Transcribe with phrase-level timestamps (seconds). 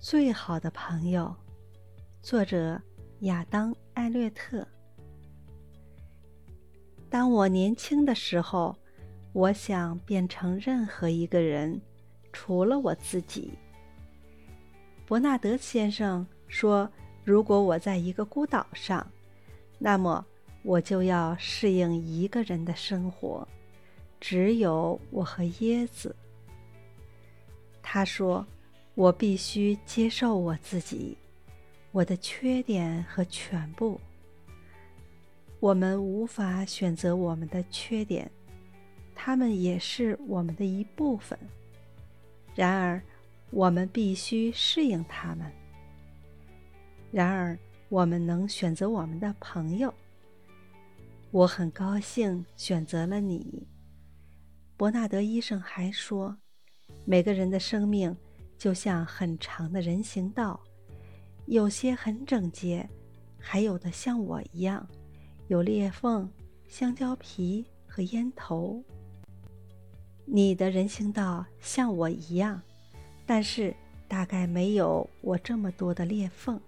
[0.00, 1.34] 最好的朋友，
[2.22, 2.80] 作者
[3.22, 4.64] 亚当·艾略特。
[7.10, 8.76] 当我年轻的时候，
[9.32, 11.80] 我想变成任何一个人，
[12.32, 13.52] 除了我自己。
[15.04, 16.88] 伯纳德先生说
[17.24, 19.04] ：“如果我在一个孤岛上，
[19.80, 20.24] 那么
[20.62, 23.46] 我就要适应一个人的生活，
[24.20, 26.14] 只有我和椰子。”
[27.82, 28.46] 他说
[28.98, 31.16] ：“我必须接受我自己，
[31.92, 34.00] 我的缺点和全部。
[35.60, 38.28] 我们无法选择我们的缺点，
[39.14, 41.38] 他们也是我们的一部分。
[42.56, 43.00] 然而，
[43.50, 45.48] 我们必须适应他们。
[47.12, 47.56] 然而，
[47.88, 49.94] 我们能选择我们的朋友。
[51.30, 53.64] 我很高兴选择了你。”
[54.76, 56.36] 伯纳德医生还说。
[57.04, 58.14] 每个人的生命
[58.58, 60.60] 就像很长的人行道，
[61.46, 62.88] 有些很整洁，
[63.38, 64.86] 还有的像我一样，
[65.46, 66.28] 有裂缝、
[66.66, 68.82] 香蕉皮和烟头。
[70.24, 72.60] 你的人行道像我一样，
[73.24, 73.74] 但是
[74.08, 76.60] 大概没有我这么多的裂缝。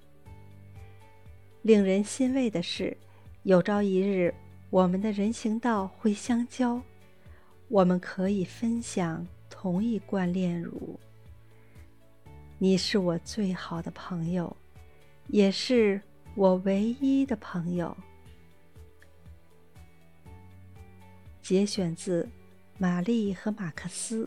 [1.63, 2.97] 令人欣慰的是，
[3.43, 4.33] 有朝一日
[4.71, 6.81] 我们的人行道会相交，
[7.69, 9.27] 我们可以分享。
[9.53, 10.99] 同一罐炼乳。
[12.63, 14.55] 你是我最好的朋友，
[15.29, 15.99] 也是
[16.35, 17.97] 我唯一的朋友。
[21.41, 22.25] 节选自
[22.77, 24.27] 《玛丽和马克思》。